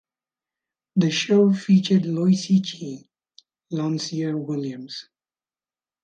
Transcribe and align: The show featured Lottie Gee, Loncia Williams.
The 0.95 1.11
show 1.11 1.53
featured 1.53 2.05
Lottie 2.07 2.59
Gee, 2.61 3.07
Loncia 3.71 4.33
Williams. 4.35 5.07